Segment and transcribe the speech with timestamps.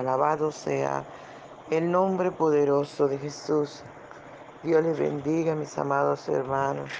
[0.00, 1.04] Alabado sea
[1.70, 3.82] el nombre poderoso de Jesús.
[4.62, 6.90] Dios les bendiga, mis amados hermanos.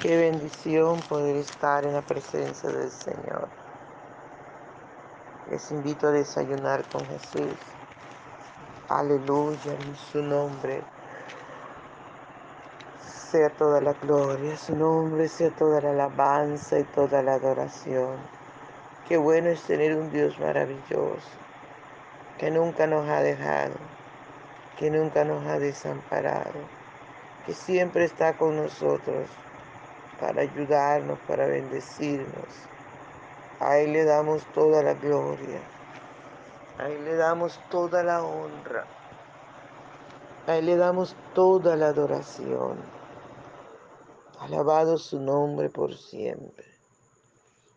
[0.00, 3.48] Qué bendición poder estar en la presencia del Señor.
[5.50, 7.56] Les invito a desayunar con Jesús.
[8.88, 10.82] Aleluya, en su nombre
[13.32, 18.16] sea toda la gloria, su nombre sea toda la alabanza y toda la adoración.
[19.08, 21.28] Qué bueno es tener un Dios maravilloso,
[22.42, 23.76] que nunca nos ha dejado,
[24.76, 26.58] que nunca nos ha desamparado,
[27.46, 29.30] que siempre está con nosotros
[30.18, 32.48] para ayudarnos, para bendecirnos.
[33.60, 35.60] A Él le damos toda la gloria,
[36.78, 38.86] a Él le damos toda la honra,
[40.48, 42.76] a Él le damos toda la adoración.
[44.40, 46.66] Alabado su nombre por siempre.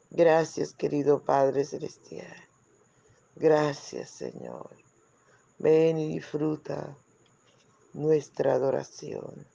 [0.10, 2.45] Gracias, querido Padre Celestial.
[3.36, 4.70] Gracias, Señor.
[5.60, 6.96] Ven y disfruta
[7.94, 9.46] nuestra adoración.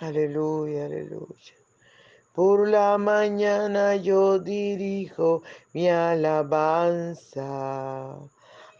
[0.00, 1.54] Aleluya, aleluya.
[2.34, 7.46] Por la mañana yo dirijo mi alabanza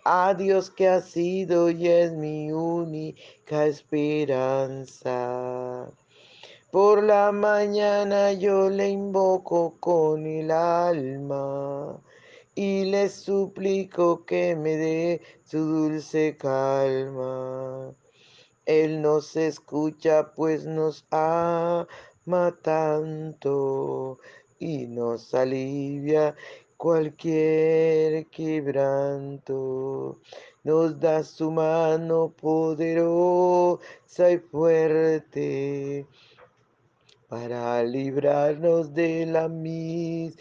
[0.04, 5.08] a Dios que ha sido y es mi única esperanza.
[6.72, 12.00] Por la mañana yo le invoco con el alma
[12.54, 17.94] y le suplico que me dé su dulce calma.
[18.66, 21.86] Él nos escucha pues nos ama
[22.62, 24.18] tanto
[24.58, 26.36] y nos alivia
[26.76, 30.20] cualquier quebranto.
[30.64, 33.80] Nos da su mano poderosa
[34.30, 36.06] y fuerte
[37.28, 40.40] para librarnos de la misma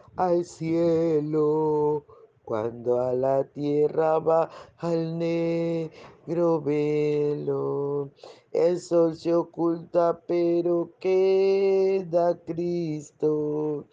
[0.15, 2.05] al cielo,
[2.43, 8.11] cuando a la tierra va al negro velo.
[8.51, 13.85] El sol se oculta, pero queda Cristo.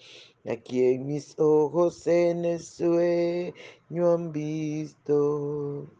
[0.44, 5.97] Aquí en mis ojos en el sueño han visto.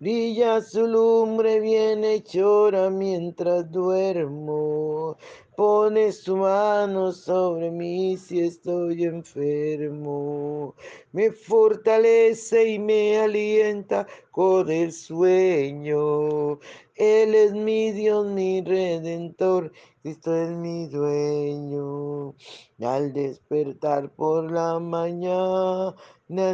[0.00, 5.16] Brilla su lumbre viene llora mientras duermo.
[5.56, 10.76] Pone su mano sobre mí si estoy enfermo.
[11.10, 16.60] Me fortalece y me alienta con el sueño.
[16.94, 19.72] Él es mi Dios, mi redentor.
[20.02, 22.36] Cristo es mi dueño.
[22.80, 25.96] Al despertar por la mañana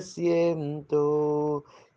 [0.01, 1.65] siento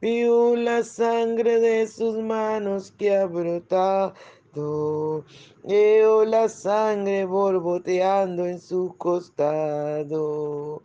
[0.00, 4.14] Vio la sangre de sus manos que ha brotado.
[5.64, 10.84] Veo la sangre borboteando en su costado.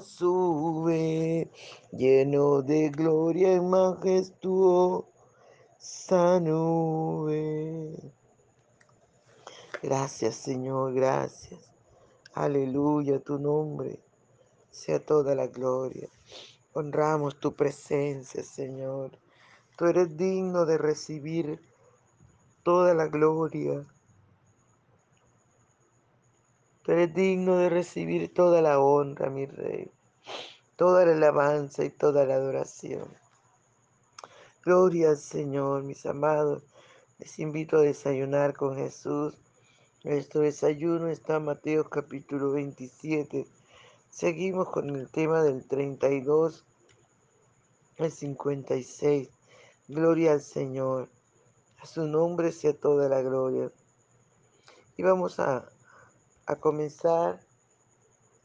[0.00, 1.50] sube,
[1.92, 5.04] lleno de gloria y majestuosa
[6.40, 8.12] nube.
[9.82, 11.60] Gracias Señor, gracias.
[12.34, 14.00] Aleluya, tu nombre
[14.76, 16.08] sea toda la gloria.
[16.74, 19.18] Honramos tu presencia, Señor.
[19.76, 21.60] Tú eres digno de recibir
[22.62, 23.84] toda la gloria.
[26.86, 29.90] Tú eres digno de recibir toda la honra, mi Rey,
[30.76, 33.08] toda la alabanza y toda la adoración.
[34.64, 36.62] Gloria al Señor, mis amados.
[37.18, 39.34] Les invito a desayunar con Jesús.
[40.04, 43.48] Nuestro desayuno está en Mateo capítulo 27.
[44.08, 46.64] Seguimos con el tema del 32
[47.98, 49.28] al 56.
[49.88, 51.08] Gloria al Señor.
[51.80, 53.72] A su nombre sea toda la gloria.
[54.96, 55.68] Y vamos a,
[56.46, 57.40] a comenzar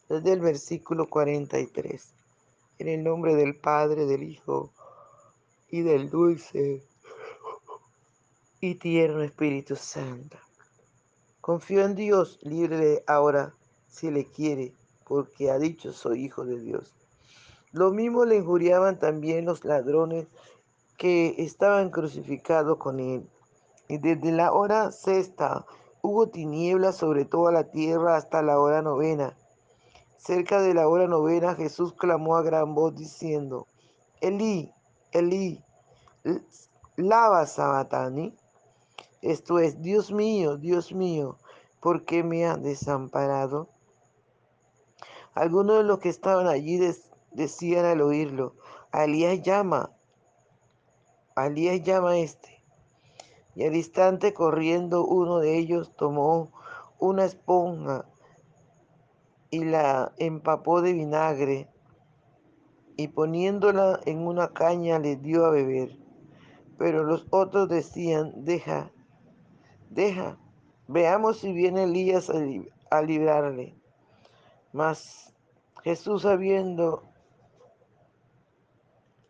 [0.10, 2.14] desde el versículo 43.
[2.80, 4.72] En el nombre del Padre, del Hijo
[5.70, 6.84] y del dulce
[8.60, 10.38] y tierno Espíritu Santo.
[11.40, 13.54] Confío en Dios, líbrele ahora
[13.88, 14.74] si le quiere,
[15.06, 16.94] porque ha dicho soy hijo de Dios.
[17.72, 20.28] Lo mismo le injuriaban también los ladrones
[20.98, 23.28] que estaban crucificados con él.
[23.88, 25.66] Y desde la hora sexta
[26.02, 29.36] hubo tinieblas sobre toda la tierra hasta la hora novena.
[30.18, 33.68] Cerca de la hora novena Jesús clamó a gran voz diciendo,
[34.20, 34.74] Elí,
[35.12, 35.64] Elí,
[36.96, 38.36] lava sabatani.
[39.22, 41.38] Esto es, Dios mío, Dios mío,
[41.80, 43.70] ¿por qué me has desamparado?
[45.34, 46.80] Algunos de los que estaban allí
[47.32, 48.56] decían al oírlo,
[48.92, 49.92] Alías llama,
[51.36, 52.51] Alías llama a este.
[53.56, 56.52] Y al instante corriendo uno de ellos tomó
[57.00, 58.06] una esponja
[59.50, 61.68] y la empapó de vinagre
[62.96, 65.98] y poniéndola en una caña le dio a beber.
[66.78, 68.92] Pero los otros decían, deja,
[69.90, 70.38] deja,
[70.88, 72.30] veamos si viene Elías
[72.90, 73.76] a, librarle.
[74.72, 75.34] Mas
[75.84, 77.04] Jesús habiendo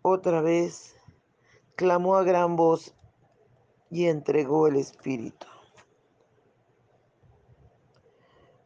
[0.02, 0.96] otra vez,
[1.76, 2.96] clamó a gran voz
[3.92, 5.46] y entregó el Espíritu.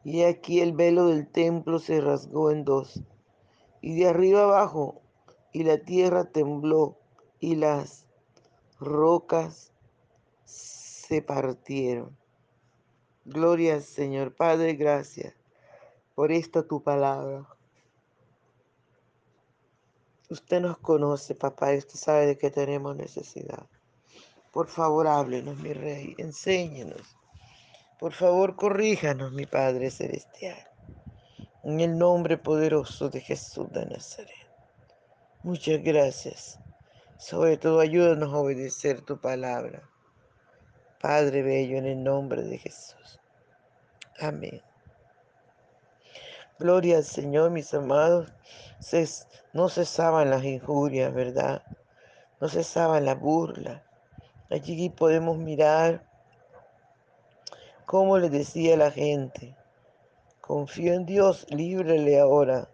[0.04, 3.02] Y aquí el velo del templo se rasgó en dos,
[3.80, 5.02] y de arriba abajo,
[5.52, 6.96] y la tierra tembló,
[7.40, 8.06] y las
[8.78, 9.72] rocas
[10.44, 12.16] se partieron.
[13.24, 14.36] Gloria Señor.
[14.36, 15.34] Padre, gracias
[16.14, 17.48] por esta tu palabra.
[20.30, 23.66] Usted nos conoce, papá, y usted sabe de qué tenemos necesidad.
[24.56, 27.14] Por favor, háblenos, mi rey, enséñenos
[27.98, 30.56] por favor, corríjanos, mi Padre Celestial,
[31.62, 34.48] en el nombre poderoso de Jesús de Nazaret.
[35.42, 36.58] Muchas gracias.
[37.18, 39.90] Sobre todo, ayúdanos a obedecer tu palabra.
[41.02, 43.20] Padre Bello, en el nombre de Jesús.
[44.20, 44.62] Amén.
[46.58, 48.32] Gloria al Señor, mis amados.
[49.52, 51.62] No cesaban las injurias, ¿verdad?
[52.40, 53.85] No cesaban la burla.
[54.50, 56.06] Allí podemos mirar
[57.86, 59.56] como le decía la gente,
[60.40, 62.68] confío en Dios, líbrele ahora,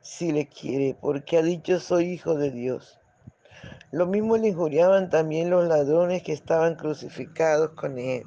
[0.00, 2.98] si le quiere, porque ha dicho soy hijo de Dios.
[3.92, 8.24] Lo mismo le injuriaban también los ladrones que estaban crucificados con él.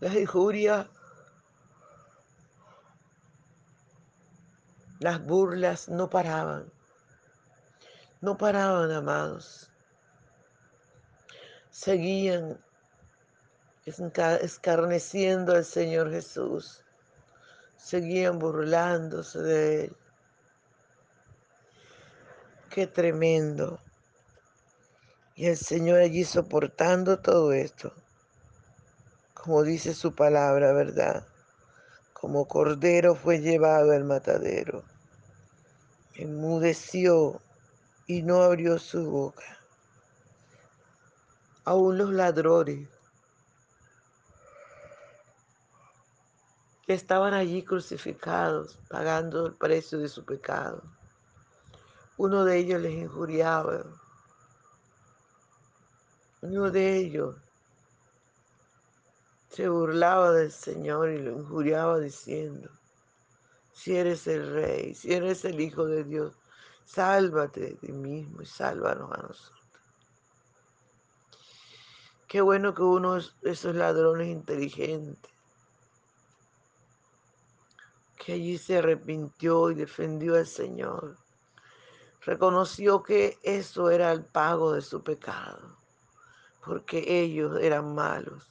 [0.00, 0.88] Las injurias,
[5.00, 6.70] las burlas no paraban.
[8.20, 9.71] No paraban, amados.
[11.72, 12.62] Seguían
[13.86, 16.84] escarneciendo al Señor Jesús.
[17.78, 19.96] Seguían burlándose de él.
[22.68, 23.80] Qué tremendo.
[25.34, 27.94] Y el Señor allí soportando todo esto.
[29.32, 31.26] Como dice su palabra, ¿verdad?
[32.12, 34.84] Como cordero fue llevado al matadero.
[36.16, 37.40] Enmudeció
[38.06, 39.61] y no abrió su boca.
[41.64, 42.88] Aún los ladrones
[46.86, 50.82] que estaban allí crucificados, pagando el precio de su pecado.
[52.16, 53.84] Uno de ellos les injuriaba.
[56.40, 57.36] Uno de ellos
[59.48, 62.70] se burlaba del Señor y lo injuriaba diciendo,
[63.72, 66.34] si eres el rey, si eres el Hijo de Dios,
[66.84, 69.61] sálvate de ti mismo y sálvanos a nosotros.
[72.32, 75.30] Qué bueno que uno de esos ladrones inteligentes
[78.16, 81.18] que allí se arrepintió y defendió al Señor.
[82.22, 85.76] Reconoció que eso era el pago de su pecado,
[86.64, 88.50] porque ellos eran malos,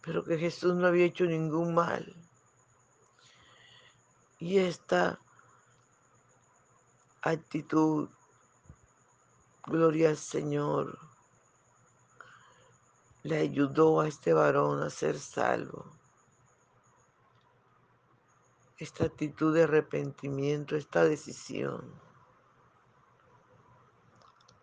[0.00, 2.16] pero que Jesús no había hecho ningún mal.
[4.38, 5.20] Y esta
[7.20, 8.08] actitud,
[9.66, 11.11] gloria al Señor,
[13.22, 15.92] le ayudó a este varón a ser salvo
[18.82, 21.94] esta actitud de arrepentimiento, esta decisión,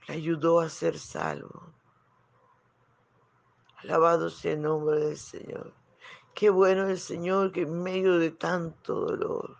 [0.09, 1.71] ayudó a ser salvo.
[3.77, 5.73] Alabado sea el nombre del Señor.
[6.35, 9.55] Qué bueno el Señor que en medio de tanto dolor,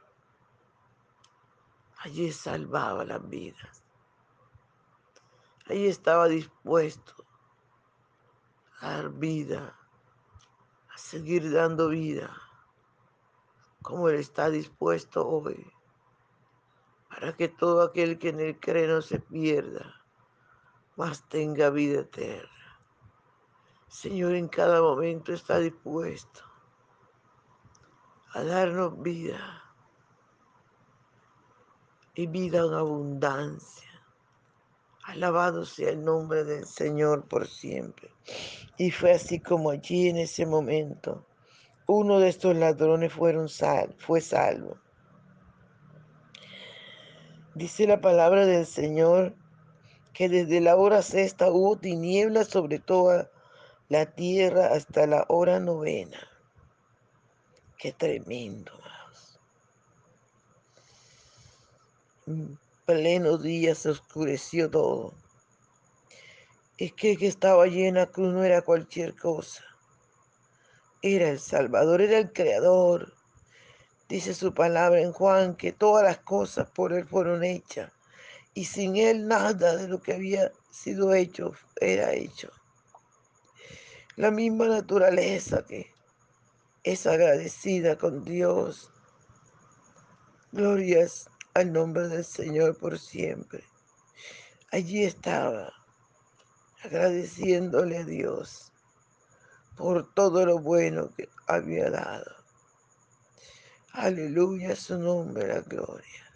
[1.99, 3.81] allí salvaba las vidas.
[5.67, 7.28] Allí estaba dispuesto
[8.81, 9.75] dar vida,
[10.93, 12.36] a seguir dando vida,
[13.81, 15.71] como Él está dispuesto hoy,
[17.09, 20.03] para que todo aquel que en Él cree no se pierda,
[20.95, 22.79] mas tenga vida eterna.
[23.88, 26.41] Señor en cada momento está dispuesto
[28.33, 29.63] a darnos vida
[32.13, 33.88] y vida en abundancia.
[35.09, 38.11] Alabado sea el nombre del Señor por siempre.
[38.77, 41.25] Y fue así como allí en ese momento
[41.87, 43.11] uno de estos ladrones
[43.47, 44.77] sal, fue salvo.
[47.55, 49.33] Dice la palabra del Señor
[50.13, 53.31] que desde la hora sexta hubo tinieblas sobre toda
[53.87, 56.19] la tierra hasta la hora novena.
[57.79, 59.39] Qué tremendo, amados.
[62.89, 65.13] En pleno día se oscureció todo.
[66.79, 69.63] Es que que estaba allí en la cruz no era cualquier cosa.
[71.03, 73.13] Era el Salvador, era el Creador.
[74.08, 77.91] Dice su palabra en Juan que todas las cosas por Él fueron hechas.
[78.55, 82.50] Y sin Él nada de lo que había sido hecho era hecho.
[84.15, 85.93] La misma naturaleza que
[86.84, 88.91] es agradecida con Dios.
[90.51, 93.63] Glorias al nombre del Señor por siempre.
[94.71, 95.73] Allí estaba,
[96.83, 98.71] agradeciéndole a Dios
[99.75, 102.35] por todo lo bueno que había dado.
[103.93, 106.33] Aleluya, su nombre, la gloria.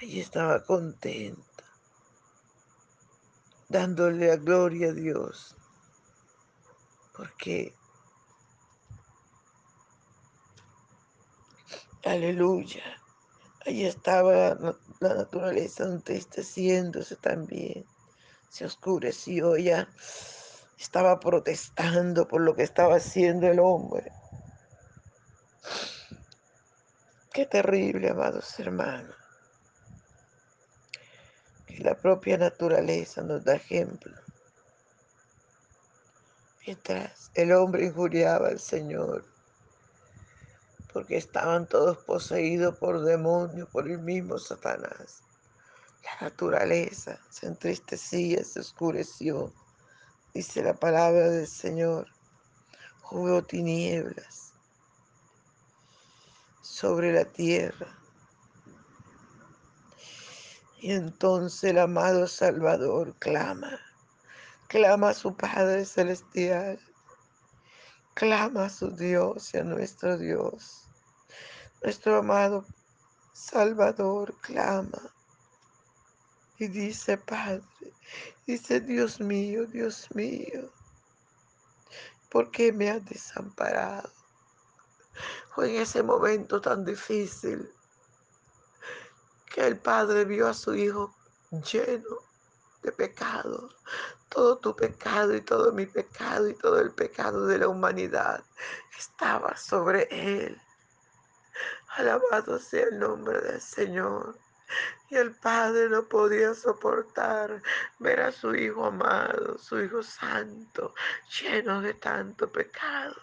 [0.00, 1.64] Allí estaba contenta,
[3.68, 5.56] dándole la gloria a Dios,
[7.16, 7.74] porque
[12.06, 12.84] Aleluya.
[13.66, 14.56] Allí estaba
[15.00, 17.84] la naturaleza entristeciéndose también.
[18.48, 19.88] Se oscureció ya.
[20.78, 24.12] Estaba protestando por lo que estaba haciendo el hombre.
[27.32, 29.16] Qué terrible, amados hermanos.
[31.66, 34.14] Que la propia naturaleza nos da ejemplo.
[36.64, 39.24] Mientras el hombre injuriaba al Señor,
[40.96, 45.20] porque estaban todos poseídos por demonios, por el mismo Satanás.
[46.02, 49.52] La naturaleza se entristecía, se oscureció.
[50.32, 52.06] Dice la palabra del Señor,
[53.10, 54.54] hubo tinieblas
[56.62, 57.94] sobre la tierra.
[60.80, 63.78] Y entonces el amado Salvador clama,
[64.68, 66.80] clama a su Padre Celestial,
[68.14, 70.85] clama a su Dios y a nuestro Dios.
[71.82, 72.64] Nuestro amado
[73.32, 75.00] Salvador clama
[76.58, 77.62] y dice, Padre,
[78.46, 80.72] dice, Dios mío, Dios mío,
[82.30, 84.10] ¿por qué me has desamparado?
[85.54, 87.70] Fue en ese momento tan difícil
[89.46, 91.14] que el Padre vio a su Hijo
[91.50, 92.18] lleno
[92.82, 93.70] de pecado.
[94.28, 98.44] Todo tu pecado y todo mi pecado y todo el pecado de la humanidad
[98.98, 100.60] estaba sobre Él.
[101.96, 104.38] Alabado sea el nombre del Señor.
[105.08, 107.62] Y el Padre no podía soportar
[107.98, 110.94] ver a su Hijo amado, su Hijo santo,
[111.40, 113.16] lleno de tanto pecado.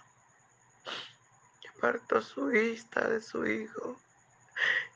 [1.78, 4.00] Apartó su vista de su Hijo.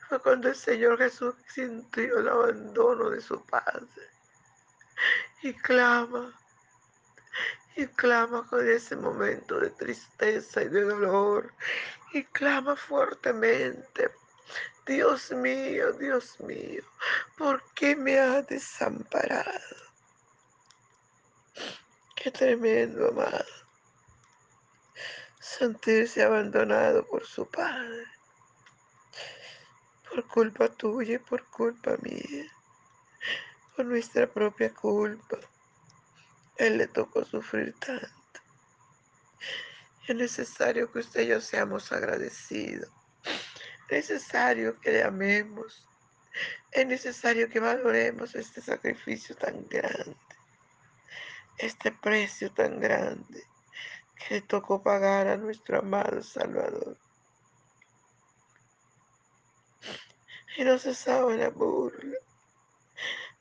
[0.08, 4.10] Fue cuando el Señor Jesús sintió el abandono de su Padre.
[5.42, 6.36] Y clama,
[7.78, 11.54] y clama con ese momento de tristeza y de dolor
[12.12, 14.10] y clama fuertemente.
[14.84, 16.82] Dios mío, Dios mío,
[17.36, 19.76] ¿por qué me has desamparado?
[22.16, 23.44] Qué tremendo, amado.
[25.38, 28.06] Sentirse abandonado por su padre.
[30.10, 32.52] Por culpa tuya y por culpa mía.
[33.76, 35.38] Por nuestra propia culpa.
[36.58, 38.08] Él le tocó sufrir tanto.
[40.08, 42.90] Es necesario que usted y yo seamos agradecidos.
[43.88, 45.86] Es necesario que le amemos.
[46.72, 50.16] Es necesario que valoremos este sacrificio tan grande.
[51.58, 53.44] Este precio tan grande
[54.16, 56.96] que le tocó pagar a nuestro amado Salvador.
[60.56, 62.18] Y no cesaba la burla.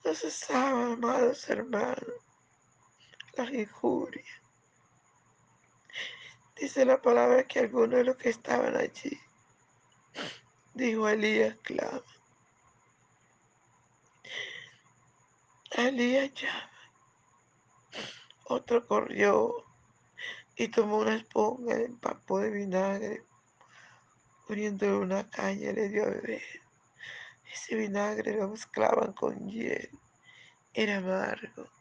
[0.05, 2.26] No cesaba, amados hermanos,
[3.45, 4.41] la injuria.
[6.55, 9.19] Dice la palabra que algunos de los que estaban allí,
[10.73, 12.03] dijo Elías, clama.
[15.71, 16.71] Elías llama.
[18.45, 19.65] Otro corrió
[20.55, 23.23] y tomó una esponja, le empapó de vinagre,
[24.47, 26.41] poniéndole una caña, le dio a beber.
[27.53, 29.89] Ese vinagre lo mezclaban con hiel,
[30.73, 31.76] era amargo.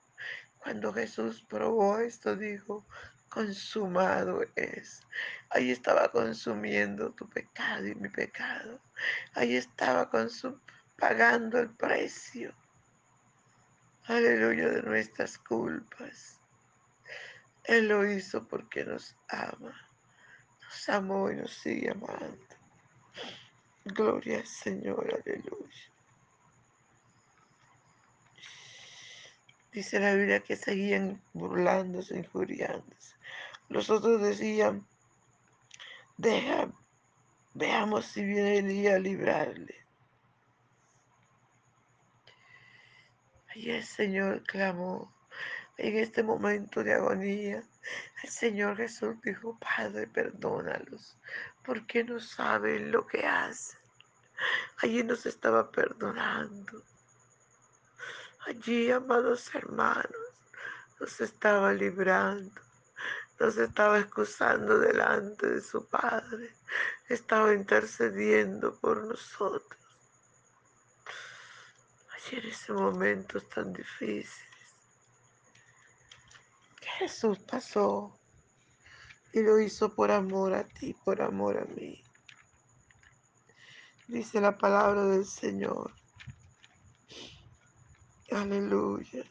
[0.66, 2.84] Cuando Jesús probó esto, dijo,
[3.28, 5.06] consumado es.
[5.50, 8.80] Ahí estaba consumiendo tu pecado y mi pecado.
[9.34, 10.10] Ahí estaba
[10.98, 12.52] pagando el precio.
[14.06, 16.40] Aleluya de nuestras culpas.
[17.62, 19.88] Él lo hizo porque nos ama.
[20.64, 22.44] Nos amó y nos sigue amando.
[23.84, 25.95] Gloria al Señor, aleluya.
[29.76, 33.14] Dice la Biblia que seguían burlándose, injuriándose.
[33.68, 34.86] Los otros decían,
[36.16, 36.72] deja,
[37.52, 39.74] veamos si viene el a librarle.
[43.54, 45.14] Y el Señor clamó
[45.76, 47.62] en este momento de agonía.
[48.22, 51.18] El Señor Jesús dijo, Padre, perdónalos,
[51.62, 53.78] porque no saben lo que hacen.
[54.78, 56.82] Allí nos estaba perdonando.
[58.46, 60.22] Allí, amados hermanos,
[61.00, 62.60] nos estaba librando.
[63.40, 66.54] Nos estaba excusando delante de su Padre.
[67.08, 69.80] Estaba intercediendo por nosotros.
[72.14, 74.46] Allí en ese momento tan difícil.
[76.98, 78.16] Jesús pasó
[79.32, 82.00] y lo hizo por amor a ti, por amor a mí.
[84.06, 85.92] Dice la palabra del Señor.
[88.30, 89.24] Aleluya.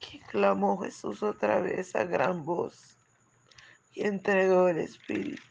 [0.00, 2.96] Que clamó Jesús otra vez a gran voz
[3.94, 5.42] y entregó el Espíritu.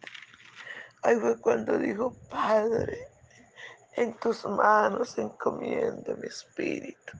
[1.03, 3.07] Ahí fue cuando dijo, Padre,
[3.95, 7.17] en tus manos encomiendo mi espíritu.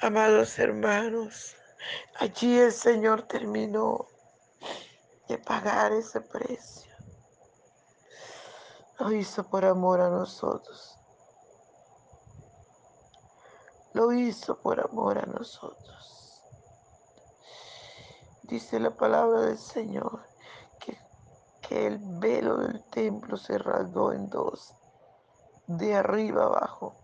[0.00, 1.56] Amados hermanos,
[2.18, 4.06] allí el Señor terminó
[5.28, 6.92] de pagar ese precio.
[8.98, 10.97] Lo hizo por amor a nosotros.
[13.98, 16.40] Lo hizo por amor a nosotros.
[18.44, 20.20] Dice la palabra del Señor
[20.78, 20.96] que,
[21.60, 24.72] que el velo del templo se rasgó en dos,
[25.66, 26.94] de arriba abajo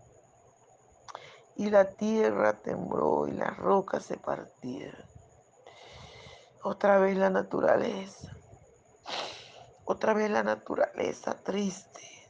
[1.57, 5.05] y la tierra tembló y las rocas se partieron.
[6.63, 8.37] Otra vez la naturaleza,
[9.83, 12.29] otra vez la naturaleza triste,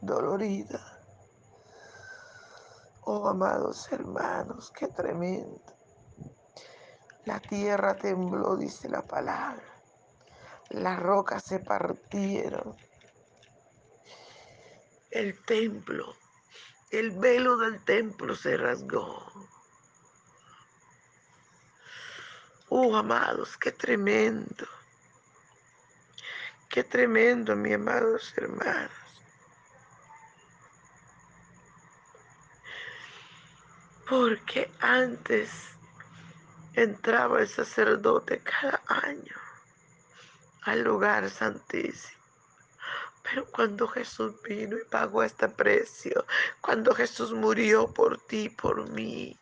[0.00, 0.99] dolorida.
[3.02, 5.62] Oh, amados hermanos, qué tremendo.
[7.24, 9.64] La tierra tembló, dice la palabra.
[10.70, 12.76] Las rocas se partieron.
[15.10, 16.14] El templo
[16.90, 19.24] el velo del templo se rasgó.
[22.68, 24.66] Oh, amados, qué tremendo.
[26.68, 28.90] Qué tremendo, mis amados hermanos.
[34.10, 35.50] Porque antes
[36.74, 39.36] entraba el sacerdote cada año
[40.62, 42.18] al lugar santísimo.
[43.22, 46.26] Pero cuando Jesús vino y pagó este precio,
[46.60, 49.38] cuando Jesús murió por ti, por mí,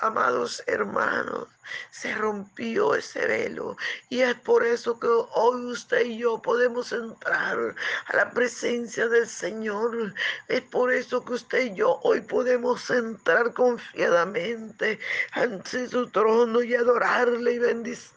[0.00, 1.48] amados hermanos,
[1.90, 3.76] se rompió ese velo.
[4.08, 7.74] Y es por eso que hoy usted y yo podemos entrar
[8.06, 10.14] a la presencia del Señor.
[10.48, 14.98] Es por eso que usted y yo hoy podemos entrar confiadamente
[15.32, 17.58] ante su trono y adorarle y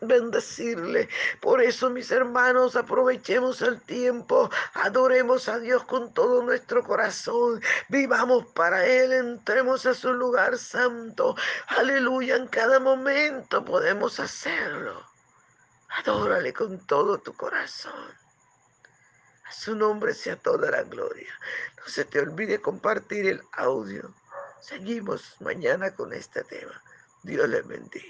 [0.01, 1.09] bendecirle.
[1.41, 8.45] Por eso, mis hermanos, aprovechemos el tiempo, adoremos a Dios con todo nuestro corazón, vivamos
[8.47, 11.34] para Él, entremos a su lugar santo.
[11.67, 15.05] Aleluya, en cada momento podemos hacerlo.
[15.89, 18.13] Adórale con todo tu corazón.
[19.45, 21.31] A su nombre sea toda la gloria.
[21.77, 24.13] No se te olvide compartir el audio.
[24.59, 26.81] Seguimos mañana con este tema.
[27.23, 28.03] Dios les bendiga.